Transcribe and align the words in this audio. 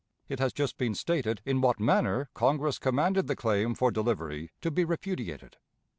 It 0.29 0.39
has 0.39 0.51
just 0.51 0.79
been 0.79 0.95
stated 0.95 1.41
in 1.45 1.61
what 1.61 1.79
manner 1.79 2.27
Congress 2.33 2.79
commanded 2.79 3.27
the 3.27 3.35
claim 3.35 3.75
for 3.75 3.91
delivery 3.91 4.49
to 4.61 4.71
be 4.71 4.83
repudiated. 4.83 5.57